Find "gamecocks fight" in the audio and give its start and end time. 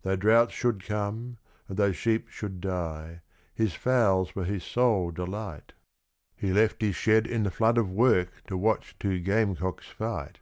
9.18-10.38